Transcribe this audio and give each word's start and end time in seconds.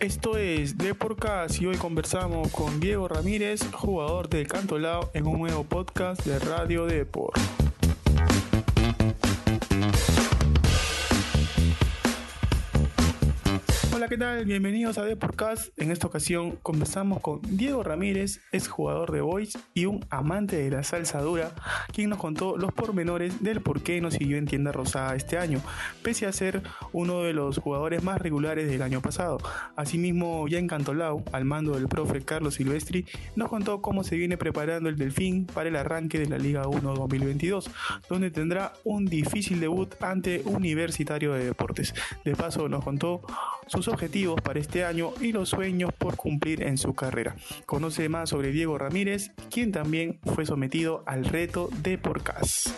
Esto 0.00 0.36
es 0.36 0.76
Deporcast 0.76 1.62
y 1.62 1.66
hoy 1.66 1.76
conversamos 1.76 2.52
con 2.52 2.80
Diego 2.80 3.08
Ramírez, 3.08 3.62
jugador 3.72 4.28
del 4.28 4.46
Cantolao, 4.46 5.10
en 5.14 5.26
un 5.26 5.38
nuevo 5.38 5.64
podcast 5.64 6.22
de 6.26 6.38
Radio 6.38 6.84
Deport. 6.84 7.65
¿Qué 14.08 14.18
tal? 14.18 14.44
Bienvenidos 14.44 14.98
a 14.98 15.04
Deporcast. 15.04 15.76
En 15.80 15.90
esta 15.90 16.06
ocasión 16.06 16.58
conversamos 16.62 17.20
con 17.20 17.40
Diego 17.42 17.82
Ramírez, 17.82 18.40
ex 18.52 18.68
jugador 18.68 19.10
de 19.10 19.20
Boys 19.20 19.58
y 19.74 19.86
un 19.86 20.04
amante 20.10 20.54
de 20.56 20.70
la 20.70 20.84
salsa 20.84 21.20
dura, 21.20 21.50
quien 21.92 22.10
nos 22.10 22.20
contó 22.20 22.56
los 22.56 22.72
pormenores 22.72 23.42
del 23.42 23.62
por 23.62 23.82
qué 23.82 24.00
nos 24.00 24.14
siguió 24.14 24.36
en 24.36 24.46
Tienda 24.46 24.70
Rosada 24.70 25.16
este 25.16 25.38
año, 25.38 25.60
pese 26.04 26.26
a 26.26 26.32
ser 26.32 26.62
uno 26.92 27.22
de 27.22 27.32
los 27.32 27.58
jugadores 27.58 28.04
más 28.04 28.20
regulares 28.20 28.68
del 28.68 28.82
año 28.82 29.00
pasado. 29.00 29.38
Asimismo, 29.74 30.46
ya 30.46 30.58
en 30.58 30.68
Cantolao, 30.68 31.24
al 31.32 31.44
mando 31.44 31.72
del 31.72 31.88
profe 31.88 32.24
Carlos 32.24 32.54
Silvestri, 32.54 33.06
nos 33.34 33.48
contó 33.48 33.82
cómo 33.82 34.04
se 34.04 34.14
viene 34.14 34.36
preparando 34.36 34.88
el 34.88 34.96
Delfín 34.96 35.46
para 35.46 35.68
el 35.68 35.74
arranque 35.74 36.20
de 36.20 36.28
la 36.28 36.38
Liga 36.38 36.68
1 36.68 36.94
2022, 36.94 37.70
donde 38.08 38.30
tendrá 38.30 38.72
un 38.84 39.04
difícil 39.06 39.58
debut 39.58 40.00
ante 40.00 40.42
Universitario 40.44 41.32
de 41.32 41.46
Deportes. 41.46 41.92
De 42.24 42.36
paso, 42.36 42.68
nos 42.68 42.84
contó 42.84 43.22
sus 43.66 43.88
objetivos 43.96 44.38
para 44.42 44.60
este 44.60 44.84
año 44.84 45.14
y 45.22 45.32
los 45.32 45.48
sueños 45.48 45.90
por 45.96 46.16
cumplir 46.16 46.62
en 46.62 46.76
su 46.76 46.94
carrera. 46.94 47.34
Conoce 47.64 48.10
más 48.10 48.28
sobre 48.28 48.52
Diego 48.52 48.76
Ramírez, 48.76 49.30
quien 49.50 49.72
también 49.72 50.20
fue 50.34 50.44
sometido 50.44 51.02
al 51.06 51.24
reto 51.24 51.70
de 51.82 51.96
Porcas. 51.96 52.74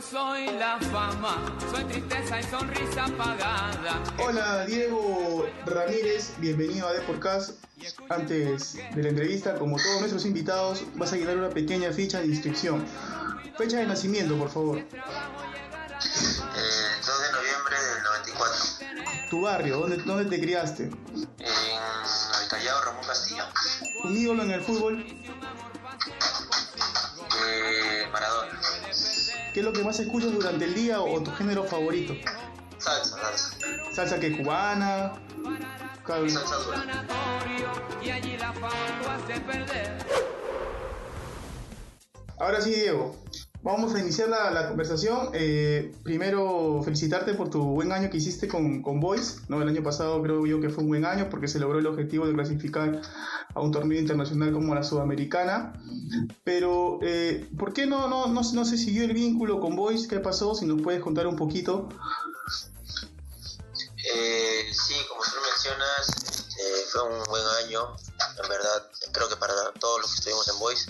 soy 0.00 0.46
la 0.58 0.78
fama, 0.90 1.56
soy 1.70 1.84
tristeza 1.84 2.40
y 2.40 2.42
sonrisa 2.42 3.04
apagada. 3.04 4.02
Hola 4.18 4.66
Diego 4.66 5.46
Ramírez, 5.64 6.34
bienvenido 6.38 6.88
a 6.88 6.92
Deporcast. 6.92 7.62
Antes 8.08 8.74
de 8.74 9.02
la 9.02 9.08
entrevista, 9.08 9.54
como 9.54 9.76
todos 9.76 10.00
nuestros 10.00 10.24
invitados, 10.26 10.82
vas 10.94 11.12
a 11.12 11.16
llenar 11.16 11.36
una 11.36 11.50
pequeña 11.50 11.92
ficha 11.92 12.20
de 12.20 12.26
inscripción. 12.26 12.84
Fecha 13.56 13.78
de 13.78 13.86
nacimiento, 13.86 14.36
por 14.36 14.50
favor. 14.50 14.78
Eh, 14.78 14.86
2 16.02 17.22
de 17.22 17.32
noviembre 17.32 17.76
del 17.80 18.02
94. 18.02 18.64
Tu 19.30 19.40
barrio, 19.40 19.78
¿dónde, 19.78 19.96
dónde 19.98 20.24
te 20.36 20.40
criaste? 20.42 20.84
En 20.84 20.92
el 21.40 22.48
Callao 22.48 22.84
Ramón 22.84 23.04
Castillo. 23.06 23.44
Un 24.04 24.16
ídolo 24.16 24.42
en 24.42 24.50
el 24.50 24.62
fútbol. 24.62 25.04
Eh, 27.46 28.06
Maradona. 28.12 28.60
¿Qué 29.52 29.60
es 29.60 29.64
lo 29.64 29.72
que 29.72 29.84
más 29.84 29.98
escuchas 30.00 30.32
durante 30.32 30.64
el 30.64 30.74
día 30.74 31.00
o 31.00 31.22
tu 31.22 31.30
género 31.32 31.64
favorito? 31.64 32.14
Salsa, 32.78 33.16
salsa. 33.16 33.56
¿Salsa 33.92 34.18
que 34.18 34.36
cubana? 34.36 35.12
Perder. 39.46 39.98
Ahora 42.38 42.60
sí, 42.60 42.70
Diego. 42.70 43.16
Vamos 43.62 43.94
a 43.94 44.00
iniciar 44.00 44.28
la, 44.28 44.50
la 44.50 44.66
conversación. 44.66 45.30
Eh, 45.32 45.94
primero, 46.02 46.82
felicitarte 46.84 47.34
por 47.34 47.48
tu 47.48 47.62
buen 47.62 47.92
año 47.92 48.10
que 48.10 48.16
hiciste 48.16 48.48
con, 48.48 48.82
con 48.82 48.98
Boys. 48.98 49.42
¿no? 49.48 49.62
El 49.62 49.68
año 49.68 49.84
pasado 49.84 50.20
creo 50.20 50.44
yo 50.44 50.60
que 50.60 50.68
fue 50.68 50.82
un 50.82 50.88
buen 50.88 51.04
año 51.04 51.30
porque 51.30 51.46
se 51.46 51.60
logró 51.60 51.78
el 51.78 51.86
objetivo 51.86 52.26
de 52.26 52.34
clasificar 52.34 53.00
a 53.54 53.60
un 53.60 53.70
torneo 53.70 54.00
internacional 54.00 54.52
como 54.52 54.74
la 54.74 54.82
Sudamericana. 54.82 55.72
Pero, 56.42 56.98
eh, 57.02 57.48
¿por 57.56 57.72
qué 57.72 57.86
no, 57.86 58.08
no, 58.08 58.26
no, 58.26 58.40
no 58.40 58.64
se 58.64 58.76
siguió 58.76 59.04
el 59.04 59.12
vínculo 59.12 59.60
con 59.60 59.76
Boys? 59.76 60.08
¿Qué 60.08 60.18
pasó? 60.18 60.56
Si 60.56 60.66
nos 60.66 60.82
puedes 60.82 61.00
contar 61.00 61.28
un 61.28 61.36
poquito. 61.36 61.88
Eh, 64.14 64.66
sí, 64.72 64.94
como 65.08 65.22
tú 65.22 65.36
este, 65.70 66.86
fue 66.90 67.02
un 67.02 67.22
buen 67.24 67.46
año. 67.64 67.96
En 68.42 68.48
verdad, 68.48 68.90
creo 69.12 69.28
que 69.28 69.36
para 69.36 69.72
todos 69.74 70.00
los 70.00 70.10
que 70.10 70.16
estuvimos 70.16 70.48
en 70.48 70.58
Boys, 70.58 70.86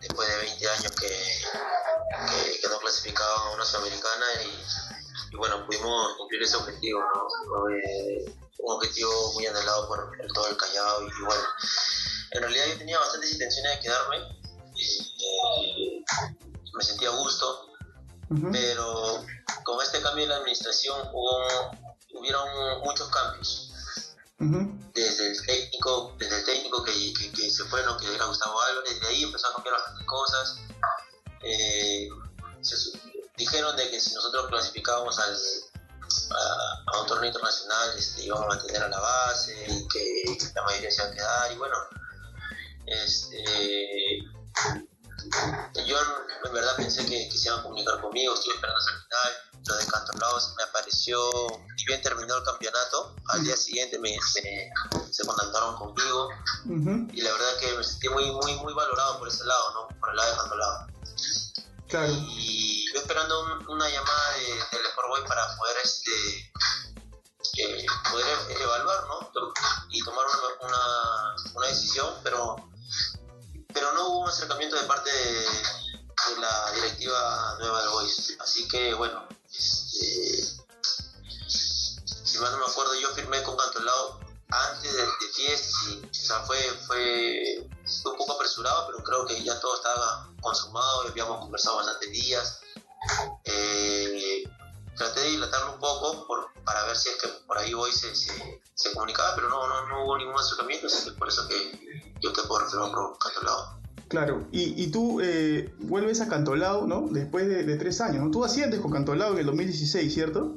después 0.00 0.28
de 0.28 0.36
20 0.36 0.68
años 0.68 0.92
que, 0.92 1.08
que, 1.08 2.60
que 2.60 2.68
no 2.68 2.78
clasificaban 2.80 3.48
a 3.48 3.50
una 3.52 3.64
Sudamericana 3.64 4.26
y, 4.44 5.32
y 5.32 5.36
bueno, 5.36 5.64
pudimos 5.66 6.16
cumplir 6.18 6.42
ese 6.42 6.56
objetivo, 6.56 7.00
¿no? 7.00 7.28
Fue 7.48 8.24
un 8.58 8.74
objetivo 8.74 9.32
muy 9.32 9.46
anhelado 9.46 9.88
por, 9.88 10.16
por 10.16 10.26
todo 10.32 10.48
el 10.48 10.56
Callao 10.56 11.02
y, 11.02 11.24
bueno, 11.24 11.44
en 12.32 12.42
realidad 12.42 12.66
yo 12.66 12.78
tenía 12.78 12.98
bastantes 12.98 13.32
intenciones 13.32 13.76
de 13.76 13.80
quedarme, 13.80 14.18
este, 14.76 16.04
me 16.74 16.84
sentía 16.84 17.08
a 17.08 17.16
gusto, 17.16 17.72
pero 18.52 19.24
con 19.64 19.82
este 19.82 20.02
cambio 20.02 20.24
de 20.24 20.28
la 20.28 20.36
administración 20.36 21.08
hubo, 21.12 21.70
hubieron 22.14 22.80
muchos 22.82 23.08
cambios 23.08 23.73
Desde 24.38 25.28
el 25.28 25.46
técnico 25.46 26.16
desde 26.18 26.38
el 26.38 26.44
técnico 26.44 26.82
que, 26.82 26.92
que, 27.14 27.32
que 27.32 27.50
se 27.50 27.64
fue 27.64 27.82
¿no? 27.84 27.96
que 27.96 28.12
era 28.12 28.26
Gustavo 28.26 28.60
Álvarez 28.60 29.00
de 29.00 29.06
ahí 29.06 29.22
empezó 29.22 29.48
a 29.48 29.54
cambiar 29.54 29.74
bastantes 29.74 30.06
cosas. 30.06 30.58
Eh, 31.42 32.08
dijeron 33.36 33.76
de 33.76 33.90
que 33.90 34.00
si 34.00 34.14
nosotros 34.14 34.48
clasificábamos 34.48 35.18
al, 35.18 35.34
a, 35.34 36.96
a 36.96 37.00
un 37.00 37.06
torneo 37.06 37.26
internacional 37.26 37.98
este, 37.98 38.24
íbamos 38.24 38.44
a 38.44 38.48
mantener 38.48 38.82
a 38.82 38.88
la 38.88 39.00
base 39.00 39.66
y 39.68 39.88
que 39.88 40.24
la 40.54 40.62
mayoría 40.62 40.90
se 40.90 41.02
iba 41.02 41.10
a 41.10 41.14
quedar 41.14 41.52
y 41.52 41.56
bueno 41.56 41.76
este 42.86 44.24
yo 45.86 45.96
en 46.44 46.52
verdad 46.52 46.76
pensé 46.76 47.04
que, 47.06 47.28
que 47.28 47.38
se 47.38 47.48
iban 47.48 47.60
a 47.60 47.62
comunicar 47.62 48.00
conmigo, 48.00 48.34
estuve 48.34 48.54
esperando 48.54 48.78
hasta 48.78 48.92
el 48.92 48.98
final, 49.02 49.53
lo 49.66 49.76
de 49.76 49.86
Cantolados 49.86 50.54
me 50.56 50.62
apareció, 50.64 51.18
y 51.76 51.84
bien 51.86 52.02
terminó 52.02 52.36
el 52.36 52.44
campeonato, 52.44 53.14
al 53.28 53.42
día 53.44 53.56
siguiente 53.56 53.98
me, 53.98 54.10
me- 54.10 54.70
se 55.12 55.24
contactaron 55.26 55.76
conmigo 55.76 56.28
y 57.12 57.20
la 57.22 57.32
verdad 57.32 57.56
que 57.60 57.72
me 57.76 57.84
sentí 57.84 58.08
muy, 58.10 58.30
muy, 58.30 58.54
muy 58.56 58.74
valorado 58.74 59.18
por 59.18 59.28
ese 59.28 59.44
lado, 59.44 59.72
¿no? 59.72 60.00
Por 60.00 60.10
el 60.10 60.16
lado 60.16 60.30
de 60.32 60.36
Cantolao. 60.38 60.86
Claro. 61.88 62.12
Y 62.12 62.92
yo 62.92 63.00
esperando 63.00 63.40
un- 63.44 63.68
una 63.68 63.88
llamada 63.88 64.32
de, 64.32 64.76
del 64.76 64.86
Sport 64.86 65.08
Boy 65.08 65.22
para 65.28 65.56
poder 65.56 65.76
este 65.82 66.50
eh, 67.58 67.86
poder 68.10 68.26
evaluar, 68.60 69.06
¿no? 69.06 69.30
Y 69.90 70.02
tomar 70.02 70.24
una, 70.26 70.66
una, 70.68 71.34
una 71.54 71.66
decisión, 71.68 72.12
pero 72.22 72.56
pero 73.72 73.92
no 73.92 74.08
hubo 74.08 74.18
un 74.20 74.28
acercamiento 74.28 74.76
de 74.76 74.86
parte 74.86 75.10
de, 75.10 75.40
de 75.40 76.40
la 76.40 76.72
directiva 76.72 77.56
nueva 77.58 77.80
del 77.80 77.90
Boys. 77.90 78.36
Así 78.40 78.66
que 78.68 78.94
bueno, 78.94 79.26
este, 79.56 80.64
si 82.24 82.38
mal 82.38 82.52
no 82.52 82.58
me 82.58 82.72
acuerdo, 82.72 82.94
yo 82.94 83.08
firmé 83.14 83.42
con 83.42 83.56
Cantolao 83.56 84.20
antes 84.50 84.92
de, 84.92 85.02
de 85.02 86.10
o 86.10 86.14
sea, 86.14 86.40
fue, 86.40 86.58
fue, 86.86 87.68
un 88.04 88.16
poco 88.16 88.32
apresurado, 88.32 88.86
pero 88.86 89.04
creo 89.04 89.26
que 89.26 89.42
ya 89.42 89.58
todo 89.60 89.74
estaba 89.76 90.30
consumado 90.40 91.02
habíamos 91.08 91.40
conversado 91.40 91.76
bastantes 91.76 92.10
días. 92.10 92.60
Eh, 93.44 94.44
traté 94.96 95.20
de 95.20 95.30
dilatarlo 95.30 95.74
un 95.74 95.80
poco 95.80 96.26
por- 96.26 96.52
para 96.64 96.84
ver 96.84 96.96
si 96.96 97.10
es 97.10 97.16
que 97.16 97.28
por 97.46 97.58
ahí 97.58 97.74
Boys 97.74 98.00
se, 98.74 98.92
comunicaba, 98.92 99.34
pero 99.34 99.48
no, 99.48 99.66
no, 99.66 99.86
no 99.88 100.04
hubo 100.04 100.16
ningún 100.16 100.38
acercamiento, 100.38 100.86
así 100.86 101.04
que 101.04 101.10
por 101.12 101.28
eso 101.28 101.46
que 101.48 102.14
yo 102.20 102.32
te 102.32 102.42
puedo 102.42 102.60
referir 102.64 102.90
por 102.92 103.18
Cantolao. 103.18 103.83
Claro, 104.08 104.46
y, 104.52 104.82
y 104.82 104.88
tú 104.88 105.20
eh, 105.22 105.72
vuelves 105.80 106.20
a 106.20 106.28
Cantolao, 106.28 106.86
¿no? 106.86 107.08
Después 107.10 107.48
de, 107.48 107.64
de 107.64 107.76
tres 107.76 108.00
años, 108.00 108.24
¿no? 108.24 108.30
Tú 108.30 108.44
asciendes 108.44 108.80
con 108.80 108.92
Cantolao 108.92 109.32
en 109.32 109.38
el 109.38 109.46
2016, 109.46 110.12
¿cierto? 110.12 110.56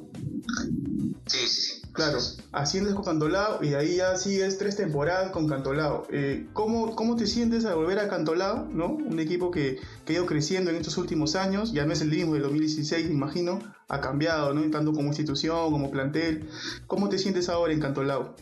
Sí, 1.26 1.48
sí, 1.48 1.60
sí. 1.60 1.78
Claro, 1.98 2.18
asciendes 2.52 2.94
con 2.94 3.04
Cantolao 3.04 3.58
y 3.60 3.70
de 3.70 3.76
ahí 3.76 3.96
ya 3.96 4.16
sigues 4.16 4.56
tres 4.56 4.76
temporadas 4.76 5.32
con 5.32 5.48
Cantolao. 5.48 6.06
Eh, 6.12 6.46
¿cómo, 6.52 6.94
¿Cómo 6.94 7.16
te 7.16 7.26
sientes 7.26 7.64
al 7.64 7.74
volver 7.74 7.98
a 7.98 8.08
Cantolao, 8.08 8.66
¿no? 8.70 8.86
Un 8.86 9.18
equipo 9.18 9.50
que, 9.50 9.80
que 10.04 10.12
ha 10.12 10.16
ido 10.16 10.26
creciendo 10.26 10.70
en 10.70 10.76
estos 10.76 10.96
últimos 10.96 11.34
años, 11.34 11.72
ya 11.72 11.86
no 11.86 11.92
es 11.92 12.00
el 12.00 12.10
mismo 12.10 12.34
del 12.34 12.42
2016, 12.44 13.08
me 13.08 13.14
imagino, 13.14 13.58
ha 13.88 14.00
cambiado, 14.00 14.54
¿no? 14.54 14.70
Tanto 14.70 14.92
como 14.92 15.08
institución, 15.08 15.72
como 15.72 15.90
plantel. 15.90 16.48
¿Cómo 16.86 17.08
te 17.08 17.18
sientes 17.18 17.48
ahora 17.48 17.72
en 17.72 17.80
Cantolao? 17.80 18.36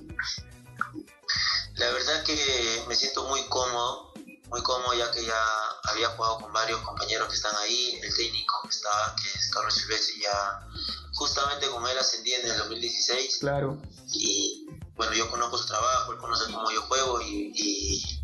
La 1.77 1.93
verdad 1.93 2.25
que 2.27 2.37
me 2.89 2.95
siento 2.95 3.27
muy 3.29 3.41
cómodo, 3.49 4.13
muy 4.49 4.63
cómodo 4.63 4.95
ya 4.95 5.11
que 5.11 5.25
ya 5.25 5.43
había 5.85 6.09
jugado 6.11 6.39
con 6.39 6.53
varios 6.53 6.81
compañeros 6.81 7.29
que 7.29 7.35
están 7.35 7.55
ahí, 7.57 7.99
el 8.03 8.15
técnico 8.15 8.61
que 8.63 8.69
está, 8.69 9.15
que 9.21 9.39
es 9.39 9.51
Carlos 9.51 9.75
Silvestri, 9.75 10.23
ya 10.23 10.67
justamente 11.15 11.69
con 11.69 11.87
él 11.87 11.99
ascendí 11.99 12.35
en 12.35 12.51
el 12.51 12.59
2016 12.59 13.39
Claro, 13.39 13.79
y 14.09 14.67
bueno, 14.95 15.13
yo 15.15 15.31
conozco 15.31 15.59
su 15.59 15.67
trabajo, 15.67 16.13
él 16.13 16.19
conoce 16.19 16.53
cómo 16.53 16.71
yo 16.71 16.83
juego 16.83 17.21
y, 17.21 17.53
y, 17.55 18.21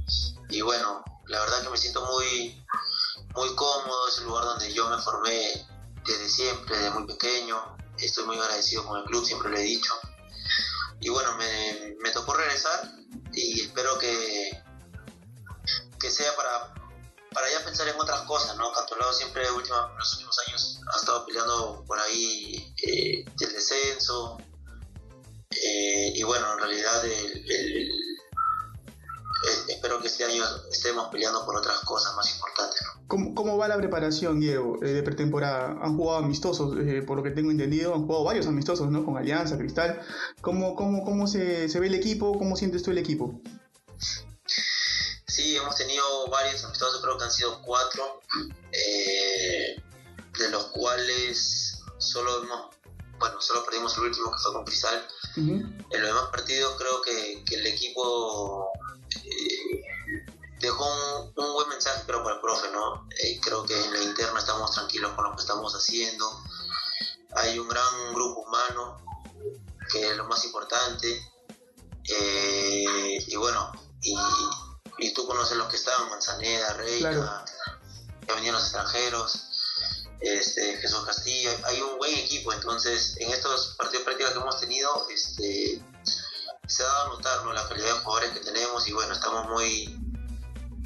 y 0.50 0.60
bueno, 0.62 1.04
la 1.26 1.40
verdad 1.40 1.62
que 1.62 1.70
me 1.70 1.76
siento 1.76 2.04
muy, 2.06 2.64
muy 3.34 3.54
cómodo, 3.54 4.08
es 4.08 4.18
el 4.18 4.24
lugar 4.24 4.44
donde 4.44 4.72
yo 4.72 4.88
me 4.88 4.98
formé 4.98 5.66
desde 6.04 6.28
siempre, 6.28 6.76
desde 6.76 6.90
muy 6.90 7.06
pequeño, 7.06 7.76
estoy 7.98 8.24
muy 8.24 8.38
agradecido 8.38 8.84
con 8.84 8.98
el 8.98 9.04
club, 9.04 9.24
siempre 9.24 9.50
lo 9.50 9.56
he 9.56 9.62
dicho. 9.62 9.92
Y 11.00 11.08
bueno, 11.08 11.36
me, 11.36 11.96
me 12.00 12.10
tocó 12.10 12.34
regresar 12.34 12.92
y 13.32 13.60
espero 13.62 13.98
que, 13.98 14.62
que 16.02 16.10
sea 16.10 16.34
para, 16.36 16.74
pensar 17.64 17.86
en 17.88 17.94
otras 17.98 18.22
cosas, 18.22 18.56
¿no? 18.56 18.72
Cantolao 18.72 19.12
siempre 19.12 19.48
última, 19.52 19.88
en 19.92 19.98
los 19.98 20.12
últimos 20.14 20.36
años 20.46 20.80
ha 20.92 20.98
estado 20.98 21.24
peleando 21.24 21.84
por 21.86 21.98
ahí 22.00 22.74
eh, 22.82 23.24
el 23.40 23.52
descenso. 23.52 24.36
Eh, 25.50 26.12
y 26.16 26.22
bueno, 26.24 26.52
en 26.54 26.58
realidad 26.58 27.04
el, 27.04 27.50
el- 27.50 27.90
eh, 29.44 29.72
espero 29.72 30.00
que 30.00 30.06
este 30.08 30.24
año 30.24 30.44
estemos 30.70 31.08
peleando 31.10 31.44
por 31.44 31.56
otras 31.56 31.80
cosas 31.80 32.14
más 32.14 32.32
importantes, 32.34 32.80
¿no? 32.86 33.02
¿Cómo, 33.08 33.34
cómo 33.34 33.56
va 33.58 33.66
la 33.68 33.76
preparación, 33.76 34.38
Diego, 34.40 34.78
eh, 34.82 34.88
de 34.88 35.02
pretemporada? 35.02 35.76
Han 35.82 35.96
jugado 35.96 36.18
amistosos, 36.18 36.76
eh, 36.78 37.02
por 37.02 37.16
lo 37.18 37.22
que 37.22 37.30
tengo 37.32 37.50
entendido, 37.50 37.94
han 37.94 38.06
jugado 38.06 38.24
varios 38.24 38.46
amistosos, 38.46 38.90
¿no? 38.90 39.04
Con 39.04 39.16
Alianza, 39.16 39.58
Cristal. 39.58 40.00
¿Cómo, 40.40 40.74
cómo, 40.76 41.04
cómo 41.04 41.26
se, 41.26 41.68
se 41.68 41.80
ve 41.80 41.88
el 41.88 41.94
equipo? 41.94 42.38
¿Cómo 42.38 42.56
sientes 42.56 42.82
tú 42.82 42.90
el 42.92 42.98
equipo? 42.98 43.40
Sí, 45.42 45.56
hemos 45.56 45.74
tenido 45.74 46.28
varios 46.28 46.62
amistosos, 46.62 47.00
creo 47.02 47.18
que 47.18 47.24
han 47.24 47.32
sido 47.32 47.60
cuatro, 47.62 48.20
eh, 48.70 49.82
de 50.38 50.48
los 50.50 50.66
cuales 50.66 51.80
solo 51.98 52.44
hemos, 52.44 52.76
bueno, 53.18 53.40
solo 53.40 53.64
perdimos 53.64 53.96
el 53.96 54.04
último 54.04 54.30
que 54.30 54.38
fue 54.40 54.52
con 54.52 54.64
Cristal. 54.64 55.04
Ujú. 55.36 55.52
En 55.90 56.00
los 56.00 56.02
demás 56.02 56.28
partidos 56.30 56.76
creo 56.78 57.02
que, 57.02 57.44
que 57.44 57.56
el 57.56 57.66
equipo 57.66 58.70
eh, 59.16 59.82
dejó 60.60 60.84
un, 60.84 61.32
un 61.44 61.52
buen 61.54 61.68
mensaje 61.70 62.04
creo 62.06 62.22
para 62.22 62.36
el 62.36 62.40
profe, 62.40 62.70
¿no? 62.70 63.08
Eh, 63.18 63.40
creo 63.42 63.64
que 63.64 63.76
en 63.84 63.92
la 63.94 64.02
interna 64.04 64.38
estamos 64.38 64.70
tranquilos 64.70 65.10
con 65.14 65.24
lo 65.24 65.34
que 65.34 65.42
estamos 65.42 65.74
haciendo. 65.74 66.40
Hay 67.34 67.58
un 67.58 67.68
gran 67.68 68.14
grupo 68.14 68.42
humano, 68.42 68.98
que 69.90 70.08
es 70.08 70.16
lo 70.16 70.24
más 70.28 70.44
importante. 70.44 71.20
Y 72.04 73.36
bueno, 73.36 73.72
y, 74.02 74.14
y 75.02 75.12
tú 75.12 75.26
conoces 75.26 75.56
los 75.56 75.68
que 75.68 75.76
estaban, 75.76 76.08
Manzaneda, 76.08 76.74
Reina, 76.74 77.10
Claro. 77.10 77.44
que 78.26 78.32
venían 78.34 78.54
los 78.54 78.62
extranjeros, 78.62 79.48
este, 80.20 80.76
Jesús 80.78 81.04
Castillo, 81.04 81.50
hay 81.64 81.80
un 81.80 81.98
buen 81.98 82.14
equipo, 82.14 82.52
entonces 82.52 83.16
en 83.18 83.30
estos 83.32 83.74
partidos 83.76 84.04
prácticos 84.04 84.32
que 84.32 84.38
hemos 84.38 84.60
tenido, 84.60 85.08
este, 85.10 85.82
se 86.68 86.82
ha 86.82 86.86
dado 86.86 87.06
a 87.06 87.08
notar 87.16 87.44
¿no? 87.44 87.52
la 87.52 87.68
calidad 87.68 87.86
de 87.86 87.92
jugadores 88.00 88.30
que 88.30 88.40
tenemos 88.40 88.86
y 88.86 88.92
bueno, 88.92 89.12
estamos 89.12 89.48
muy, 89.48 89.88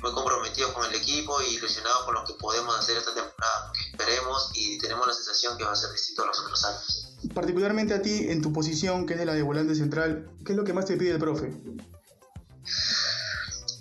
muy 0.01 0.13
comprometidos 0.13 0.73
con 0.73 0.87
el 0.87 0.95
equipo 0.95 1.43
y 1.43 1.57
ilusionados 1.57 2.05
con 2.05 2.15
lo 2.15 2.25
que 2.25 2.33
podemos 2.35 2.79
hacer 2.79 2.97
esta 2.97 3.13
temporada, 3.13 3.73
esperemos 3.93 4.51
y 4.55 4.79
tenemos 4.79 5.07
la 5.07 5.13
sensación 5.13 5.59
que 5.59 5.65
va 5.65 5.73
a 5.73 5.77
ser 5.77 5.93
distinto 5.93 6.23
a 6.23 6.27
los 6.27 6.41
otros 6.41 6.65
años. 6.65 7.17
Particularmente 7.35 7.93
a 7.93 8.01
ti, 8.01 8.31
en 8.31 8.41
tu 8.41 8.53
posición, 8.53 9.05
que 9.05 9.13
es 9.15 9.19
de 9.19 9.27
la 9.27 9.35
de 9.35 9.43
volante 9.43 9.75
central, 9.75 10.31
¿qué 10.47 10.53
es 10.53 10.57
lo 10.57 10.65
que 10.65 10.73
más 10.73 10.87
te 10.87 10.97
pide 10.97 11.11
el 11.11 11.19
profe? 11.19 11.53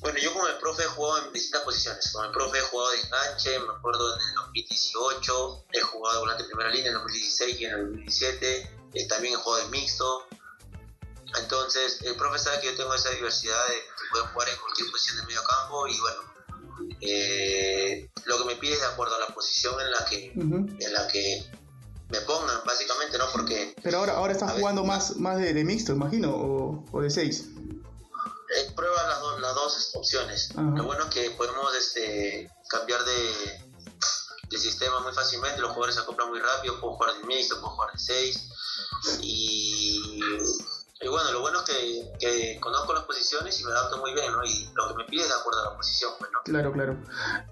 Bueno, 0.05 0.19
yo 0.19 0.35
con 0.35 0.47
el 0.47 0.57
profe 0.59 0.83
he 0.83 0.85
jugado 0.85 1.25
en 1.25 1.33
distintas 1.33 1.63
posiciones. 1.63 2.11
Con 2.11 2.25
el 2.25 2.31
profe 2.31 2.59
he 2.59 2.61
jugado 2.61 2.91
de 2.91 3.01
enganche, 3.01 3.57
me 3.57 3.73
acuerdo 3.73 4.13
en 4.13 4.21
el 4.21 4.35
2018, 4.35 5.65
he 5.73 5.79
jugado 5.81 6.13
de 6.13 6.19
volante 6.19 6.43
en 6.43 6.49
primera 6.49 6.69
línea 6.69 6.91
en 6.91 6.97
el 6.97 7.01
2016 7.01 7.59
y 7.59 7.65
en 7.65 7.71
el 7.71 7.85
2017, 7.87 8.69
eh, 8.93 9.07
también 9.07 9.33
he 9.33 9.37
jugado 9.37 9.63
de 9.63 9.69
mixto. 9.71 10.27
Entonces, 11.41 12.03
el 12.03 12.15
profe 12.17 12.37
sabe 12.37 12.59
que 12.61 12.67
yo 12.67 12.77
tengo 12.77 12.93
esa 12.93 13.09
diversidad 13.09 13.57
de 13.67 13.73
que 13.73 14.03
puedo 14.11 14.27
jugar 14.27 14.49
en 14.49 14.57
cualquier 14.57 14.91
posición 14.91 15.17
del 15.17 15.25
medio 15.25 15.41
campo 15.41 15.87
y 15.87 15.99
bueno, 15.99 16.21
eh, 17.01 18.07
lo 18.25 18.37
que 18.37 18.45
me 18.45 18.55
pide 18.57 18.73
es 18.73 18.81
de 18.81 18.85
acuerdo 18.85 19.15
a 19.15 19.19
la 19.21 19.33
posición 19.33 19.73
en 19.81 19.89
la 19.89 20.05
que, 20.05 20.31
en 20.33 20.93
la 20.93 21.07
que 21.07 21.49
me 22.09 22.21
pongan, 22.21 22.59
básicamente, 22.63 23.17
¿no? 23.17 23.25
Porque 23.31 23.73
Pero 23.81 23.97
ahora, 23.97 24.13
ahora 24.13 24.33
estás 24.33 24.51
jugando 24.51 24.83
más, 24.83 25.15
más 25.15 25.39
de, 25.39 25.51
de 25.51 25.63
mixto, 25.63 25.93
imagino, 25.93 26.29
o, 26.29 26.85
o 26.91 27.01
de 27.01 27.09
seis. 27.09 27.49
Eh, 28.55 28.71
prueba 28.75 29.03
las, 29.07 29.19
dos- 29.19 29.39
las 29.41 29.55
dos 29.55 29.89
opciones. 29.95 30.49
Lo 30.55 30.83
bueno 30.83 31.05
es 31.05 31.09
que 31.09 31.31
podemos 31.31 31.73
este, 31.75 32.51
cambiar 32.69 33.03
de, 33.05 33.61
de 34.49 34.57
sistema 34.57 34.99
muy 34.99 35.13
fácilmente, 35.13 35.59
los 35.61 35.71
jugadores 35.71 35.95
se 35.95 36.01
acoplan 36.01 36.29
muy 36.29 36.39
rápido, 36.39 36.79
puedo 36.79 36.93
jugar 36.95 37.15
de 37.15 37.23
mixto, 37.25 37.59
puedo 37.61 37.73
jugar 37.75 37.91
de 37.93 37.99
6 37.99 38.49
y, 39.21 39.99
y 41.01 41.07
bueno, 41.09 41.29
lo 41.33 41.41
bueno 41.41 41.59
es 41.59 41.65
que, 41.65 42.11
que 42.19 42.59
conozco 42.61 42.93
las 42.93 43.03
posiciones 43.03 43.59
y 43.59 43.65
me 43.65 43.71
adapto 43.71 43.97
muy 43.97 44.13
bien, 44.13 44.31
¿no? 44.31 44.43
Y 44.45 44.69
lo 44.75 44.87
que 44.87 44.93
me 44.95 45.03
pide 45.05 45.23
es 45.23 45.27
de 45.27 45.33
acuerdo 45.35 45.59
a 45.61 45.71
la 45.71 45.75
posición, 45.77 46.13
pues, 46.17 46.31
¿no? 46.31 46.41
Claro, 46.43 46.71
claro. 46.71 46.97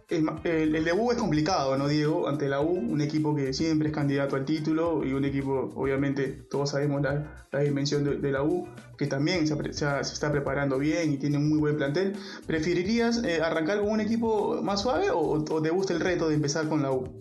El, 0.07 0.23
ma- 0.23 0.39
el, 0.45 0.73
el 0.75 0.85
debut 0.85 1.11
es 1.13 1.17
complicado, 1.19 1.75
¿no, 1.77 1.87
Diego? 1.89 2.27
Ante 2.29 2.47
la 2.47 2.61
U, 2.61 2.69
un 2.69 3.01
equipo 3.01 3.35
que 3.35 3.53
siempre 3.53 3.89
es 3.89 3.93
candidato 3.93 4.37
al 4.37 4.45
título 4.45 5.03
y 5.03 5.11
un 5.13 5.25
equipo, 5.25 5.71
obviamente, 5.75 6.27
todos 6.49 6.69
sabemos 6.69 7.01
la, 7.01 7.45
la 7.51 7.59
dimensión 7.59 8.05
de, 8.05 8.15
de 8.15 8.31
la 8.31 8.43
U, 8.43 8.67
que 8.97 9.07
también 9.07 9.45
se, 9.45 9.55
está 9.99 10.31
preparando 10.31 10.77
bien 10.77 11.11
y 11.13 11.17
tiene 11.17 11.37
un 11.37 11.49
muy 11.49 11.59
buen 11.59 11.75
plantel. 11.75 12.17
¿Preferirías 12.47 13.23
eh, 13.25 13.41
arrancar 13.41 13.79
con 13.79 13.89
un 13.89 13.99
equipo 13.99 14.61
más 14.61 14.81
suave 14.83 15.09
o, 15.11 15.19
o 15.19 15.61
te 15.61 15.69
gusta 15.69 15.91
el 15.93 15.99
reto 15.99 16.29
de 16.29 16.35
empezar 16.35 16.69
con 16.69 16.81
la 16.81 16.91
U? 16.91 17.19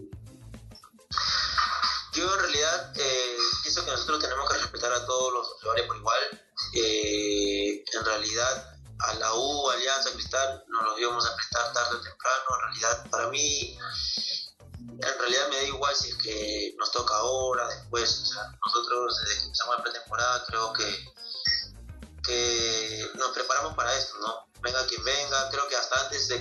Yo 2.14 2.24
en 2.34 2.40
realidad 2.40 2.92
eh, 2.94 3.36
pienso 3.62 3.82
que 3.86 3.90
nosotros 3.90 4.20
tenemos 4.20 4.46
que 4.50 4.58
respetar 4.58 4.92
a 4.92 5.06
todos 5.06 5.32
los 5.32 5.56
rivales 5.62 5.86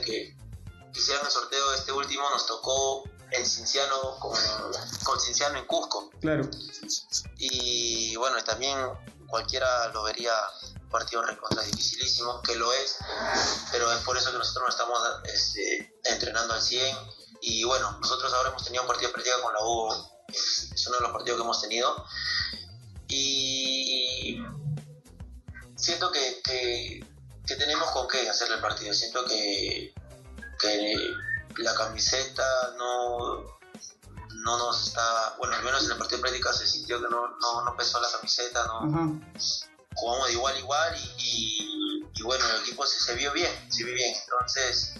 de 0.01 0.06
que 0.06 0.38
hicieran 0.94 1.25
el 1.25 1.31
sorteo 1.31 1.74
este 1.74 1.92
último 1.92 2.30
nos 2.30 2.45
tocó 2.45 3.03
en 3.31 3.45
Cinciano 3.45 4.19
con, 4.19 4.38
con 5.03 5.19
Cinciano 5.19 5.57
en 5.57 5.65
Cusco. 5.65 6.09
Claro, 6.19 6.50
y 7.38 8.15
bueno 8.18 8.44
también 8.44 8.77
cualquiera 9.27 9.88
lo 9.89 10.03
vería 10.03 10.33
un 10.81 10.89
partido 10.89 11.21
recontra 11.24 11.63
dificilísimo 11.63 12.42
que 12.42 12.56
lo 12.56 12.74
es 12.74 12.98
pero 13.71 13.89
es 13.94 14.00
por 14.00 14.18
eso 14.18 14.31
que 14.31 14.38
nosotros 14.38 14.65
nos 14.65 14.75
estamos 14.75 15.00
este, 15.33 15.95
entrenando 16.03 16.53
al 16.53 16.62
100 16.62 16.98
y 17.42 17.63
bueno 17.63 17.98
nosotros 18.01 18.33
ahora 18.33 18.50
hemos 18.50 18.65
tenido 18.65 18.83
un 18.83 18.88
partido 18.88 19.07
de 19.07 19.13
práctica 19.13 19.42
con 19.42 19.53
la 19.53 19.59
U 19.63 20.12
es, 20.33 20.71
es 20.74 20.88
uno 20.88 20.98
de 20.98 21.03
los 21.03 21.12
partidos 21.12 21.38
que 21.38 21.44
hemos 21.44 21.62
tenido. 21.62 22.06
Y 23.07 24.42
siento 25.75 26.12
que, 26.12 26.42
que, 26.44 27.06
que 27.45 27.55
tenemos 27.55 27.89
con 27.91 28.07
qué 28.07 28.29
hacerle 28.29 28.55
el 28.55 28.62
partido 28.62 28.93
siento 28.93 29.25
que 29.25 29.93
que 30.60 30.93
la 31.63 31.74
camiseta 31.74 32.43
no, 32.77 33.41
no 34.43 34.57
nos 34.57 34.88
está, 34.88 35.36
bueno, 35.39 35.55
al 35.55 35.63
menos 35.63 35.83
en 35.86 35.91
el 35.91 35.98
partido 35.98 36.17
de 36.17 36.21
práctica 36.21 36.53
se 36.53 36.67
sintió 36.67 37.01
que 37.01 37.10
no, 37.10 37.27
no, 37.39 37.65
no 37.65 37.75
pesó 37.75 38.00
la 38.00 38.12
camiseta, 38.12 38.65
no 38.67 39.19
jugamos 39.95 40.27
de 40.27 40.33
igual 40.33 40.55
a 40.55 40.60
igual 40.60 40.95
y, 40.95 41.15
y, 41.17 42.10
y 42.15 42.24
bueno, 42.24 42.45
el 42.55 42.62
equipo 42.62 42.86
se, 42.86 43.00
se 43.00 43.15
vio 43.15 43.33
bien, 43.33 43.51
se 43.69 43.83
vio 43.83 43.93
bien, 43.95 44.13
entonces 44.24 44.93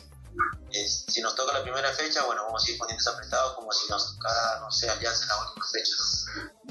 es- 0.71 1.05
si 1.07 1.21
nos 1.21 1.36
toca 1.36 1.53
la 1.53 1.62
primera 1.63 1.91
fecha, 1.93 2.24
bueno, 2.25 2.43
vamos 2.45 2.65
a 2.65 2.71
ir 2.71 2.77
poniendo 2.79 3.12
apretados 3.12 3.53
como 3.55 3.71
si 3.71 3.88
nos 3.89 4.13
tocara, 4.15 4.60
no 4.62 4.71
sé, 4.71 4.89
Alianza 4.89 5.24
en 5.24 5.29
la 5.29 5.48
última 5.48 5.65
fecha. 5.67 5.95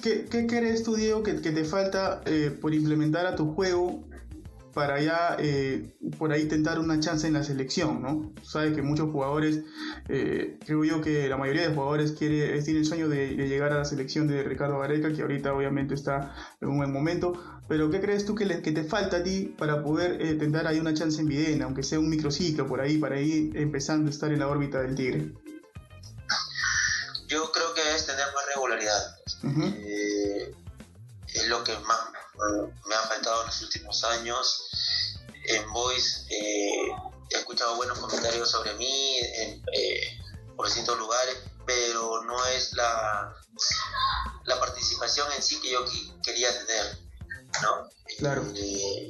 ¿Qué, 0.03 0.25
qué 0.29 0.47
crees 0.47 0.83
tú, 0.83 0.97
Diego, 0.97 1.23
que, 1.23 1.41
que 1.41 1.53
te 1.53 1.65
falta 1.65 2.23
eh, 2.25 2.50
por 2.61 2.75
implementar 2.75 3.27
a 3.27 3.37
tu 3.37 3.55
juego 3.55 4.03
para 4.75 5.00
ya 5.00 5.37
eh, 5.39 5.95
por 6.19 6.33
ahí 6.33 6.47
tentar 6.47 6.79
una 6.79 7.00
chance 7.00 7.27
en 7.27 7.33
la 7.35 7.43
selección, 7.45 8.03
¿no? 8.03 8.33
Sabes 8.43 8.75
que 8.75 8.83
muchos 8.83 9.11
jugadores, 9.11 9.61
eh, 10.09 10.59
creo 10.65 10.85
yo 10.85 11.00
que 11.00 11.29
la 11.29 11.37
mayoría 11.37 11.69
de 11.69 11.75
jugadores 11.75 12.12
quiere, 12.12 12.61
tiene 12.62 12.81
el 12.81 12.87
sueño 12.87 13.09
de, 13.09 13.35
de 13.37 13.49
llegar 13.49 13.73
a 13.73 13.79
la 13.79 13.85
selección 13.85 14.29
de 14.29 14.43
Ricardo 14.43 14.79
Gareca, 14.79 15.12
que 15.12 15.23
ahorita 15.23 15.53
obviamente 15.53 15.95
está 15.95 16.35
en 16.61 16.69
un 16.69 16.79
buen 16.79 16.93
momento, 16.93 17.33
pero 17.69 17.91
¿qué 17.91 18.00
crees 18.00 18.25
tú 18.25 18.35
que, 18.35 18.47
le- 18.47 18.62
que 18.62 18.73
te 18.73 18.85
falta 18.85 19.19
a 19.19 19.23
ti 19.23 19.55
para 19.59 19.83
poder 19.83 20.21
eh, 20.23 20.35
tentar 20.35 20.67
ahí 20.67 20.79
una 20.81 20.95
chance 20.95 21.21
en 21.21 21.29
Videna, 21.29 21.65
aunque 21.67 21.83
sea 21.83 21.99
un 21.99 22.09
microciclo 22.09 22.67
por 22.67 22.81
ahí, 22.81 22.99
para 22.99 23.21
ir 23.21 23.57
empezando 23.57 24.09
a 24.09 24.11
estar 24.11 24.33
en 24.33 24.39
la 24.41 24.49
órbita 24.49 24.81
del 24.83 24.95
Tigre? 24.95 25.33
Yo 27.29 27.50
creo 27.53 27.73
que 27.75 27.81
es 27.95 28.07
tener 28.07 28.25
más 28.35 28.47
regularidad. 28.55 29.17
Ujú. 29.45 29.62
Eh, 29.77 30.53
es 31.33 31.49
lo 31.49 31.62
que 31.62 31.73
más 31.87 31.99
me 32.87 32.95
ha 32.95 33.01
faltado 33.03 33.41
en 33.43 33.47
los 33.49 33.63
últimos 33.63 34.05
años. 34.05 34.63
En 35.45 35.71
Voice 35.73 36.27
eh, 36.31 36.93
he 37.31 37.37
escuchado 37.39 37.77
buenos 37.77 37.99
comentarios 37.99 38.51
sobre 38.51 38.75
mí 38.75 39.19
en- 39.19 39.65
eh, 39.73 40.19
por 40.57 40.67
distintos 40.67 40.99
lugares, 40.99 41.37
pero 41.67 42.23
no 42.25 42.45
es 42.47 42.73
la, 42.75 43.35
la 44.45 44.61
participación 44.61 45.31
en 45.33 45.43
sí 45.43 45.61
que 45.61 45.71
yo 45.71 45.85
qui- 45.87 46.21
quería 46.23 46.51
tener. 46.67 46.99
¿no? 47.63 47.89
Claro. 48.19 48.45
Eh, 48.55 49.09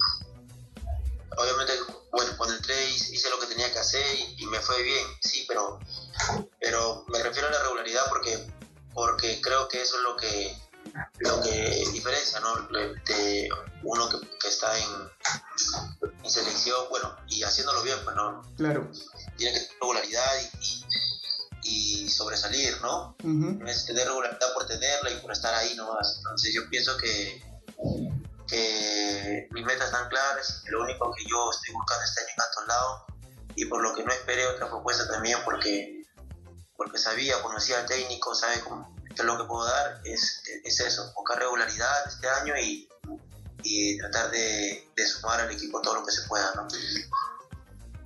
obviamente, 1.37 1.73
bueno, 2.13 2.33
cuando 2.37 2.57
entré 2.57 2.89
hice 2.91 3.13
hice 3.15 3.31
lo 3.31 3.39
que 3.39 3.47
tenía 3.47 3.71
que 3.73 3.79
hacer 3.79 4.05
y, 4.19 4.37
y 4.43 4.47
me 4.47 4.61
fue 4.61 4.83
bien, 4.83 5.07
sí, 5.21 5.45
pero, 5.49 5.81
pero 6.59 7.05
me 7.09 7.23
refiero 7.23 7.49
a 7.49 7.51
la 7.53 7.63
regularidad 7.63 8.09
porque, 8.09 8.51
porque 8.95 9.41
creo 9.41 9.69
que 9.69 9.83
eso 9.83 9.97
es 9.97 10.03
lo 10.03 10.17
que, 10.17 10.57
lo 11.19 11.43
que 11.43 11.85
diferencia, 11.93 12.41
¿no? 12.41 12.69
De 12.69 13.49
uno 13.83 14.09
que, 14.09 14.21
que 14.39 14.49
está 14.49 14.79
en, 14.79 15.11
en 16.23 16.31
selección, 16.31 16.87
bueno, 16.91 17.17
y 17.29 17.43
haciéndolo 17.43 17.83
bien, 17.83 17.99
pues 18.05 18.17
no, 18.17 18.43
Claro, 18.57 18.91
tiene 19.37 19.55
que 19.55 19.61
tener 19.61 19.79
regularidad 19.81 20.33
y, 21.63 22.09
sobresalir, 22.09 22.81
¿no? 22.83 23.17
Ujú. 23.23 23.59
No 23.61 23.71
es 23.71 23.87
tener 23.87 24.07
regularidad 24.07 24.53
por 24.53 24.67
tenerla 24.67 25.11
y 25.11 25.21
por 25.21 25.33
estar 25.33 25.55
ahí 25.55 25.75
nomás. 25.77 26.17
Entonces 26.19 26.53
yo 26.53 26.69
pienso 26.69 26.97
que, 26.97 27.43
que 28.49 29.49
mis 29.53 29.65
metas 29.65 29.87
están 29.87 30.09
claras, 30.09 30.63
lo 30.67 30.83
único 30.83 31.13
que 31.15 31.25
yo 31.25 31.51
estoy 31.51 31.75
buscando 31.75 32.05
este 32.05 32.21
año 32.21 32.31
en 32.31 32.37
tantos 32.37 32.67
lados 32.67 33.03
y 33.55 33.65
por 33.67 33.83
lo 33.83 33.95
que 33.95 34.05
no 34.05 34.13
esperé 34.13 34.47
otra 34.47 34.69
propuesta 34.69 35.07
también 35.09 35.39
porque, 35.45 36.03
porque 36.77 36.99
sabía, 36.99 37.41
conocía 37.43 37.79
al 37.79 37.87
técnico, 37.87 38.35
sabe 38.35 38.61
cómo, 38.61 38.95
lo 39.25 39.39
que 39.39 39.45
puedo 39.45 39.65
dar, 39.65 40.01
es, 40.05 40.43
es 40.65 40.81
eso, 40.81 41.13
buscar 41.15 41.39
regularidad 41.39 42.09
este 42.09 42.29
año 42.29 42.55
y, 42.57 42.89
y 43.63 43.99
tratar 43.99 44.31
de, 44.31 44.89
de 44.97 45.07
sumar 45.07 45.41
al 45.41 45.51
equipo 45.51 45.81
todo 45.81 45.95
lo 45.97 46.07
que 46.07 46.13
se 46.13 46.23
pueda, 46.29 46.53
¿no? 46.55 46.67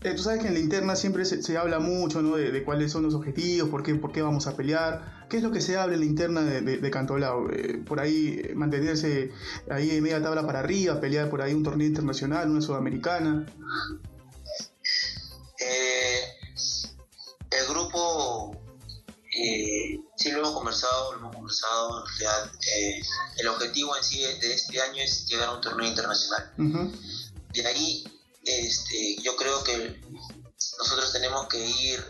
Eh, 0.02 0.12
tú 0.14 0.22
sabes 0.22 0.42
que 0.42 0.48
en 0.48 0.54
la 0.54 0.60
interna 0.60 0.96
siempre 0.96 1.24
se, 1.24 1.42
se 1.42 1.56
habla 1.56 1.78
mucho 1.78 2.20
¿no? 2.20 2.36
de, 2.36 2.50
de 2.50 2.62
cuáles 2.62 2.92
son 2.92 3.04
los 3.04 3.14
objetivos, 3.14 3.70
por 3.70 3.82
qué, 3.82 3.94
por 3.94 4.12
qué 4.12 4.20
vamos 4.20 4.46
a 4.46 4.54
pelear. 4.54 5.26
¿Qué 5.30 5.38
es 5.38 5.42
lo 5.42 5.50
que 5.50 5.62
se 5.62 5.78
habla 5.78 5.94
en 5.94 6.00
la 6.00 6.06
interna 6.06 6.42
de, 6.42 6.60
de, 6.60 6.76
de 6.76 6.90
Cantolao? 6.90 7.50
Eh, 7.50 7.82
por 7.86 8.00
ahí 8.00 8.42
eh, 8.44 8.54
mantenerse 8.54 9.32
ahí 9.70 9.92
en 9.92 10.02
media 10.02 10.22
tabla 10.22 10.44
para 10.44 10.58
arriba, 10.58 11.00
pelear 11.00 11.30
por 11.30 11.40
ahí 11.40 11.54
un 11.54 11.62
torneo 11.62 11.86
internacional, 11.86 12.50
una 12.50 12.60
sudamericana. 12.60 13.46
Eh, 15.58 16.20
el 17.50 17.66
grupo, 17.66 18.54
eh, 19.36 20.00
sí 20.16 20.30
lo 20.30 20.38
hemos 20.38 20.52
conversado, 20.54 21.12
lo 21.12 21.18
hemos 21.18 21.34
conversado, 21.34 22.00
en 22.00 22.18
realidad, 22.18 22.52
eh, 22.76 23.02
el 23.38 23.48
objetivo 23.48 23.96
en 23.96 24.04
sí 24.04 24.22
de 24.22 24.54
este 24.54 24.80
año 24.80 25.02
es 25.02 25.26
llegar 25.26 25.48
a 25.48 25.52
un 25.52 25.60
torneo 25.60 25.86
internacional. 25.88 26.52
Ujú. 26.58 26.92
De 27.52 27.66
ahí, 27.66 28.04
este, 28.44 29.16
yo 29.22 29.34
creo 29.36 29.62
que 29.64 30.00
nosotros 30.78 31.12
tenemos 31.12 31.48
que 31.48 31.58
ir 31.66 32.04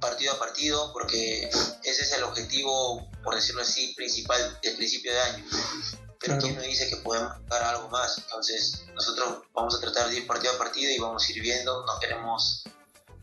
partido 0.00 0.32
a 0.32 0.38
partido 0.38 0.92
porque 0.92 1.44
ese 1.84 2.02
es 2.02 2.12
el 2.12 2.22
objetivo, 2.24 3.10
por 3.22 3.34
decirlo 3.34 3.62
así, 3.62 3.92
principal 3.94 4.58
del 4.62 4.76
principio 4.76 5.12
de 5.12 5.20
año. 5.20 5.44
Pero 6.18 6.34
Claro. 6.34 6.40
quién 6.42 6.54
nos 6.56 6.64
dice 6.64 6.88
que 6.88 6.96
podemos 6.96 7.32
dar 7.48 7.62
algo 7.62 7.88
más. 7.90 8.18
Entonces, 8.18 8.82
nosotros 8.94 9.42
vamos 9.54 9.74
a 9.74 9.80
tratar 9.80 10.08
de 10.10 10.18
ir 10.18 10.26
partido 10.26 10.52
a 10.54 10.58
partido 10.58 10.90
y 10.90 10.98
vamos 10.98 11.26
a 11.26 11.32
ir 11.32 11.40
viendo. 11.42 11.84
No 11.86 11.98
queremos 11.98 12.64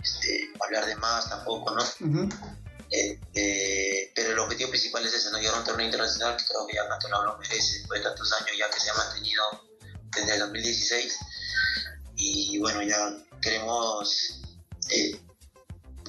este, 0.04 0.50
hablar 0.64 0.86
de 0.86 0.96
más 0.96 1.30
tampoco, 1.30 1.72
¿no? 1.76 1.84
Ujú. 1.84 2.24
Eh, 2.24 2.67
eh, 2.92 4.12
pero 4.16 4.32
el 4.32 4.40
objetivo 4.40 4.70
principal 4.70 5.06
es 5.06 5.14
ese, 5.14 5.32
¿no? 5.32 5.38
Llegar 5.38 5.56
a 5.56 5.60
un 5.60 5.66
torneo 5.66 5.86
internacional 5.86 6.38
que 6.38 6.46
creo 6.46 6.66
que 6.68 6.76
ya 6.76 6.88
Cantolao 6.88 7.26
lo 7.26 7.38
merece 7.38 7.80
después 7.80 8.00
de 8.02 8.10
tantos 8.10 8.32
años 8.34 8.52
ya 8.58 8.70
que 8.70 8.80
se 8.80 8.90
ha 8.90 8.94
mantenido 8.94 9.44
desde 10.16 10.34
el 10.34 10.40
2016 10.40 11.18
y 12.16 12.58
bueno, 12.60 12.82
ya 12.82 13.14
queremos 13.42 14.42
eh, 14.90 15.20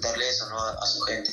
darle 0.01 0.29
eso 0.29 0.49
¿no? 0.49 0.59
a, 0.59 0.73
a 0.73 0.87
su 0.87 1.01
gente. 1.03 1.31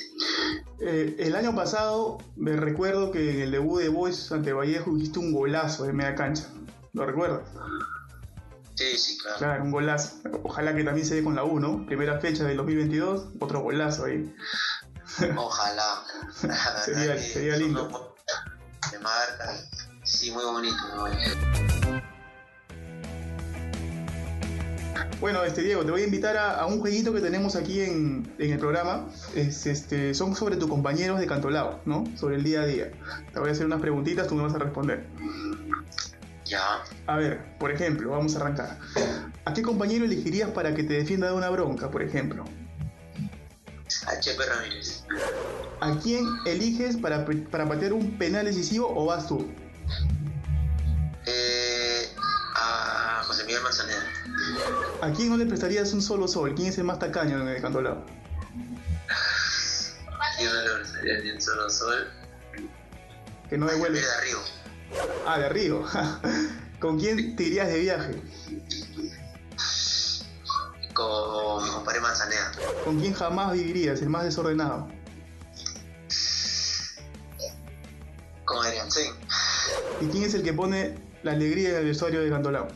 Eh, 0.81 1.15
el 1.19 1.35
año 1.35 1.55
pasado 1.55 2.17
me 2.35 2.55
recuerdo 2.55 3.11
que 3.11 3.31
en 3.31 3.41
el 3.41 3.51
debut 3.51 3.81
de 3.81 3.89
Boys 3.89 4.31
ante 4.31 4.53
Vallejo 4.53 4.97
hiciste 4.97 5.19
un 5.19 5.31
golazo 5.31 5.85
de 5.85 5.93
media 5.93 6.15
cancha. 6.15 6.47
¿Lo 6.93 7.05
recuerdas? 7.05 7.47
Sí, 8.75 8.97
sí, 8.97 9.17
claro. 9.17 9.37
Claro, 9.37 9.63
un 9.63 9.71
golazo. 9.71 10.17
Ojalá 10.43 10.75
que 10.75 10.83
también 10.83 11.07
se 11.07 11.15
dé 11.15 11.23
con 11.23 11.35
la 11.35 11.45
U, 11.45 11.59
¿no? 11.59 11.85
Primera 11.85 12.19
fecha 12.19 12.43
del 12.43 12.57
2022, 12.57 13.27
otro 13.39 13.61
golazo 13.61 14.05
ahí. 14.05 14.33
Ojalá. 15.37 16.03
La 16.43 16.55
Sería- 17.17 17.57
lindo. 17.57 18.15
De. 18.91 19.77
Sí, 20.03 20.31
muy 20.31 20.43
bonito, 20.43 20.75
muy 20.95 21.11
bonito. 21.11 21.31
Bueno, 25.19 25.43
este 25.43 25.61
Diego, 25.61 25.83
te 25.83 25.91
voy 25.91 26.01
a 26.01 26.05
invitar 26.05 26.37
a, 26.37 26.59
a 26.59 26.65
un 26.65 26.79
jueguito 26.79 27.13
que 27.13 27.21
tenemos 27.21 27.55
aquí 27.55 27.81
en, 27.81 28.31
en 28.37 28.51
el 28.51 28.59
programa. 28.59 29.07
Es, 29.33 29.65
este, 29.65 30.13
son 30.13 30.35
sobre 30.35 30.57
tus 30.57 30.69
compañeros 30.69 31.19
de 31.19 31.25
Cantolao, 31.27 31.79
¿no? 31.85 32.03
Sobre 32.17 32.35
el 32.35 32.43
día 32.43 32.61
a 32.61 32.65
día. 32.65 32.91
Te 33.33 33.39
voy 33.39 33.49
a 33.49 33.51
hacer 33.53 33.65
unas 33.65 33.81
preguntitas, 33.81 34.27
tú 34.27 34.35
me 34.35 34.43
vas 34.43 34.53
a 34.53 34.59
responder. 34.59 35.05
Ya. 36.45 36.83
A 37.07 37.17
ver, 37.17 37.57
por 37.57 37.71
ejemplo, 37.71 38.11
vamos 38.11 38.35
a 38.35 38.39
arrancar. 38.41 38.77
¿A 39.45 39.53
qué 39.53 39.61
compañero 39.63 40.05
elegirías 40.05 40.49
para 40.51 40.75
que 40.75 40.83
te 40.83 40.93
defienda 40.93 41.27
de 41.27 41.33
una 41.33 41.49
bronca, 41.49 41.89
por 41.89 42.03
ejemplo? 42.03 42.43
A 44.07 44.19
Chepe 44.19 44.45
Ramírez. 44.45 45.03
¿A 45.79 45.97
quién 45.99 46.25
eliges 46.45 46.97
para, 46.97 47.25
para 47.51 47.67
patear 47.67 47.93
un 47.93 48.17
penal 48.17 48.45
decisivo 48.45 48.91
o 48.95 49.05
vas 49.05 49.27
tú? 49.27 49.47
Eh, 51.25 52.09
a 52.55 53.23
José 53.25 53.43
Miguel 53.45 53.61
Manzanera. 53.61 54.03
¿A 55.01 55.11
quién 55.11 55.29
no 55.29 55.37
le 55.37 55.45
prestarías 55.45 55.93
un 55.93 56.01
solo 56.01 56.27
sol? 56.27 56.53
¿Quién 56.55 56.69
es 56.69 56.77
el 56.77 56.83
más 56.83 56.99
tacaño 56.99 57.41
en 57.41 57.47
el 57.47 57.61
Cantolao? 57.61 58.05
Yo 60.41 60.53
no 60.53 60.61
le 60.61 60.73
prestaría 60.75 61.19
ni 61.19 61.31
un 61.31 61.41
solo 61.41 61.69
sol. 61.69 62.07
Que 63.49 63.57
no 63.57 63.67
devuelve. 63.67 63.99
De 63.99 64.11
arriba. 64.11 64.41
Ah, 65.27 65.39
de 65.39 65.49
Río. 65.49 65.83
¿Con 66.79 66.99
quién 66.99 67.35
te 67.35 67.43
irías 67.43 67.67
de 67.67 67.79
viaje? 67.79 68.21
Con 70.95 71.61
mi 71.61 71.69
compadre 71.71 71.99
Manzanera. 71.99 72.51
¿Con 72.85 73.01
quién 73.01 73.13
jamás 73.13 73.51
vivirías? 73.51 74.01
El 74.01 74.09
más 74.09 74.23
desordenado. 74.23 74.87
Con 78.45 78.65
Adrián 78.65 78.89
Sen. 78.89 79.13
¿Y 79.99 80.07
quién 80.07 80.23
es 80.23 80.33
el 80.35 80.43
que 80.43 80.53
pone 80.53 80.97
la 81.23 81.33
alegría 81.33 81.71
en 81.71 81.75
el 81.75 81.85
vestuario 81.87 82.21
de 82.21 82.29
Cantolao? 82.29 82.67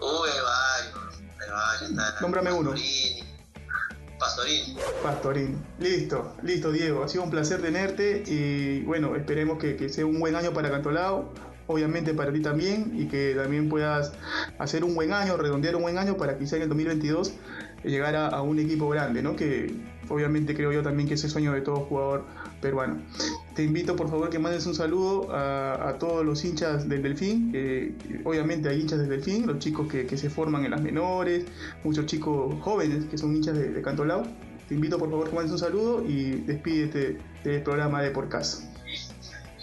Uy, 0.00 0.28
hay 0.28 0.40
varios. 0.42 1.22
Hay 1.40 1.50
varios. 1.50 1.90
Está 1.90 2.20
Nómbrame 2.20 2.52
uno. 2.52 2.70
Pastorini. 2.72 3.24
Pastorini. 4.18 4.78
Pastorín. 5.02 5.66
Listo, 5.78 6.36
listo 6.42 6.72
Diego. 6.72 7.04
Ha 7.04 7.08
sido 7.08 7.24
un 7.24 7.30
placer 7.30 7.62
tenerte 7.62 8.22
y 8.26 8.82
bueno, 8.82 9.16
esperemos 9.16 9.58
que, 9.58 9.76
que 9.76 9.88
sea 9.88 10.04
un 10.04 10.20
buen 10.20 10.36
año 10.36 10.52
para 10.52 10.70
Cantolao. 10.70 11.32
Obviamente 11.66 12.12
para 12.12 12.32
ti 12.32 12.40
también 12.40 12.92
y 12.94 13.06
que 13.06 13.34
también 13.34 13.68
puedas 13.68 14.12
hacer 14.58 14.84
un 14.84 14.94
buen 14.94 15.12
año, 15.12 15.36
redondear 15.36 15.76
un 15.76 15.82
buen 15.82 15.98
año 15.98 16.16
para 16.16 16.36
quizá 16.38 16.56
en 16.56 16.62
el 16.62 16.68
2022 16.68 17.32
llegar 17.84 18.16
a, 18.16 18.40
un 18.42 18.58
equipo 18.58 18.88
grande, 18.88 19.22
¿no? 19.22 19.36
Que 19.36 19.74
obviamente 20.08 20.54
creo 20.54 20.72
yo 20.72 20.82
también 20.82 21.08
que 21.08 21.14
es 21.14 21.24
el 21.24 21.30
sueño 21.30 21.52
de 21.52 21.60
todo 21.60 21.76
jugador 21.76 22.24
peruano. 22.60 22.98
Te 23.54 23.62
invito 23.62 23.94
por 23.94 24.08
favor 24.08 24.30
que 24.30 24.38
mandes 24.38 24.66
un 24.66 24.74
saludo 24.74 25.28
a, 25.34 25.96
todos 25.98 26.24
los 26.24 26.44
hinchas 26.44 26.88
del 26.88 27.02
Delfín, 27.02 27.52
obviamente 28.24 28.68
hay 28.68 28.80
hinchas 28.80 28.98
del 29.00 29.08
Delfín, 29.08 29.46
los 29.46 29.58
chicos 29.58 29.86
que, 29.88 30.16
se 30.16 30.30
forman 30.30 30.64
en 30.64 30.70
las 30.70 30.80
menores, 30.80 31.44
muchos 31.82 32.06
chicos 32.06 32.54
jóvenes 32.60 33.04
que 33.06 33.18
son 33.18 33.34
hinchas 33.34 33.56
de, 33.56 33.82
Cantolao. 33.82 34.22
Te 34.68 34.74
invito 34.74 34.98
por 34.98 35.10
favor 35.10 35.28
que 35.28 35.34
mandes 35.34 35.52
un 35.52 35.58
saludo 35.58 36.02
y 36.06 36.36
despídete 36.46 37.18
del 37.44 37.62
programa 37.62 38.00
de 38.00 38.10
Porcas. 38.10 38.66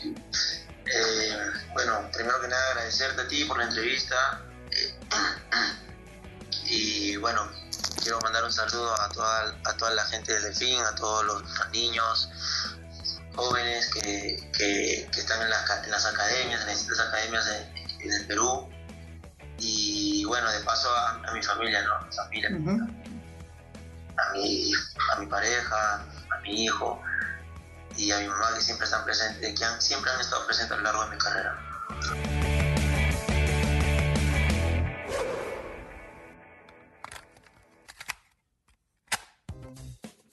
Eh, 0.04 1.31
bueno, 1.74 2.10
primero 2.14 2.40
que 2.42 2.48
nada 2.48 2.62
agradecerte 2.72 3.22
a 3.22 3.28
ti 3.28 3.46
por 3.46 3.58
la 3.58 3.66
entrevista. 3.66 4.42
eh, 4.72 5.00
y 6.66 7.16
bueno, 7.18 7.42
quiero 8.02 8.22
mandar 8.22 8.44
un 8.44 8.52
saludo 8.52 8.94
a 9.02 9.12
toda, 9.12 9.56
a 9.66 9.78
toda 9.78 9.92
la 9.92 10.04
gente 10.06 10.34
del 10.34 10.44
Delfín, 10.44 10.80
a 10.82 10.96
todos 10.96 11.26
los, 11.26 11.44
niños 11.72 12.30
jóvenes 13.36 13.90
que, 13.94 14.50
que- 14.58 15.10
que 15.12 15.20
están 15.20 15.42
en 15.42 15.50
las, 15.50 15.70
en 15.86 15.92
las 15.92 16.06
academias, 16.06 16.62
en 16.62 16.68
las 16.68 16.78
distintas 16.78 17.08
academias 17.08 17.48
en, 17.48 17.78
en 18.02 18.14
el 18.14 18.28
Perú. 18.28 18.70
Y 19.60 20.26
bueno, 20.26 20.52
de 20.52 20.60
paso 20.62 20.90
a, 20.94 21.12
a 21.28 21.32
mi 21.34 21.42
familia, 21.44 21.82
¿no? 21.84 21.94
A 21.96 22.02
mi 22.06 22.14
familia, 22.16 22.50
Ujú. 22.60 22.90
a, 24.18 24.34
mi, 24.34 24.74
a 25.16 25.20
mi 25.20 25.26
pareja, 25.28 25.96
a 25.96 26.40
mi 26.42 26.66
hijo 26.66 27.02
y 27.98 28.12
a 28.12 28.20
mi 28.20 28.28
mamá 28.28 28.54
que 28.56 28.62
siempre 28.62 28.86
están 28.86 29.04
presentes, 29.06 29.58
que 29.60 29.66
han- 29.66 29.82
siempre 29.82 30.12
han 30.12 30.20
estado 30.22 30.46
presentes 30.46 30.72
a 30.74 30.78
lo 30.78 30.84
largo 30.84 31.04
de 31.06 31.10
mi 31.12 31.18
carrera. 31.18 32.41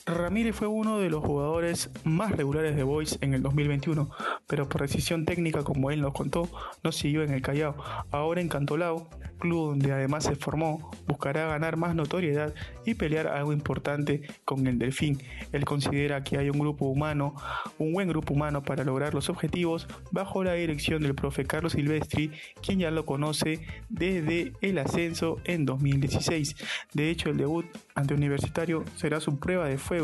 Ramírez 0.09 0.57
fue 0.57 0.69
uno 0.69 0.99
de 0.99 1.11
los 1.11 1.23
jugadores 1.23 1.91
más 2.05 2.33
regulares 2.33 2.75
de 2.75 2.83
Boys 2.83 3.19
en 3.21 3.35
el 3.35 3.43
2021, 3.43 4.09
pero 4.47 4.69
por 4.69 4.81
decisión 4.81 5.25
técnica, 5.27 5.63
como 5.63 5.91
él 5.91 6.01
nos 6.01 6.15
contó, 6.15 6.49
no 6.83 6.93
siguió 6.93 7.23
en 7.23 7.33
el 7.33 7.43
Callao. 7.43 7.77
Ahora 8.11 8.41
en 8.41 8.49
Cantolao, 8.49 9.09
club 9.39 9.69
donde 9.69 9.93
además 9.93 10.25
se 10.25 10.35
formó, 10.35 10.91
buscará 11.07 11.47
ganar 11.47 11.77
más 11.77 11.95
notoriedad 11.95 12.55
y 12.85 12.95
pelear 12.95 13.27
algo 13.27 13.53
importante 13.53 14.23
con 14.45 14.67
el 14.67 14.79
Delfín. 14.79 15.23
Él 15.53 15.65
considera 15.65 16.25
que 16.25 16.39
hay 16.39 16.49
un 16.49 16.59
grupo 16.59 16.87
humano, 16.87 17.35
un 17.79 17.93
buen 17.93 18.09
grupo 18.09 18.35
humano 18.35 18.63
para 18.63 18.85
lograr 18.85 19.15
los 19.15 19.29
objetivos 19.29 19.87
bajo 20.11 20.43
la 20.43 20.55
dirección 20.55 21.03
del 21.03 21.15
profe 21.15 21.45
Carlos 21.45 21.73
Silvestri, 21.73 22.33
quien 22.63 22.81
ya 22.81 22.91
lo 22.91 23.05
conoce 23.05 23.61
desde 23.89 24.53
el 24.63 24.79
ascenso 24.79 25.37
en 25.45 25.67
2016. 25.67 26.57
De 26.95 27.11
hecho, 27.11 27.29
el 27.29 27.37
debut 27.37 27.67
ante 27.95 28.15
Universitario 28.15 28.85
será 28.97 29.21
su 29.21 29.39
prueba 29.39 29.67
de 29.67 29.79
fuego 29.79 29.98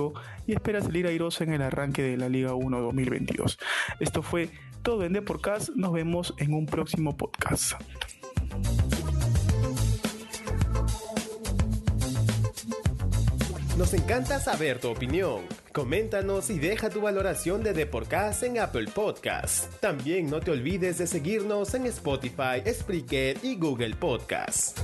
y 0.46 0.52
espera 0.52 0.80
salir 0.80 1.06
airoso 1.06 1.44
en 1.44 1.52
el 1.52 1.62
arranque 1.62 2.02
de 2.02 2.16
la 2.16 2.28
Liga 2.28 2.54
1 2.54 2.80
2022. 2.80 3.58
Esto 4.00 4.22
fue 4.22 4.50
todo 4.82 5.04
en 5.04 5.12
Deporcast. 5.12 5.70
Nos 5.70 5.92
vemos 5.92 6.34
en 6.38 6.54
un 6.54 6.66
próximo 6.66 7.16
podcast. 7.16 7.74
Nos 13.76 13.92
encanta 13.92 14.38
saber 14.38 14.78
tu 14.78 14.88
opinión. 14.88 15.40
Coméntanos 15.72 16.48
y 16.48 16.60
deja 16.60 16.90
tu 16.90 17.00
valoración 17.00 17.64
de 17.64 17.74
The 17.74 17.86
Podcast 17.86 18.44
en 18.44 18.60
Apple 18.60 18.86
Podcast. 18.94 19.74
También 19.80 20.30
no 20.30 20.38
te 20.38 20.52
olvides 20.52 20.98
de 20.98 21.08
seguirnos 21.08 21.74
en 21.74 21.86
Spotify, 21.86 22.62
Spreaker 22.72 23.38
y 23.42 23.56
Google 23.56 23.96
Podcast. 23.96 24.78